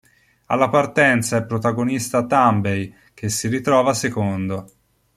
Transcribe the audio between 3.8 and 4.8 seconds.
secondo.